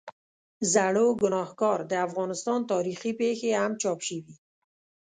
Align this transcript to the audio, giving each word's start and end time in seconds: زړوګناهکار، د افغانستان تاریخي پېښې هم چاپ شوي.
زړوګناهکار، 0.73 1.79
د 1.91 1.93
افغانستان 2.07 2.59
تاریخي 2.71 3.11
پېښې 3.19 3.49
هم 3.59 3.71
چاپ 3.81 3.99
شوي. 4.07 4.33